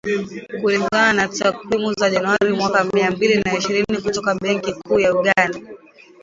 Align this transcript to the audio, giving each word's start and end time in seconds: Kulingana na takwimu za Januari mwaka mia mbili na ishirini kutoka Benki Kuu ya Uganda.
Kulingana 0.59 1.13
na 1.13 1.27
takwimu 1.27 1.93
za 1.93 2.09
Januari 2.09 2.53
mwaka 2.53 2.83
mia 2.83 3.11
mbili 3.11 3.37
na 3.39 3.57
ishirini 3.57 4.01
kutoka 4.03 4.35
Benki 4.35 4.73
Kuu 4.73 4.99
ya 4.99 5.13
Uganda. 5.15 5.59